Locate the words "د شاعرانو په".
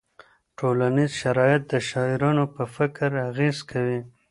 1.69-2.63